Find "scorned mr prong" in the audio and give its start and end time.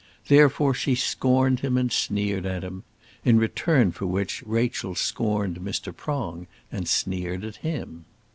4.95-6.47